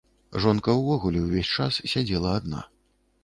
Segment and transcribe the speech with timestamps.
[0.43, 2.65] Жонка ўвогуле ўвесь час сядзела адна.